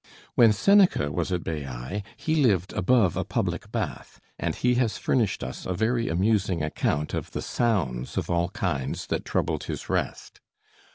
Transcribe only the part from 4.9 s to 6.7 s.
furnished us a very amusing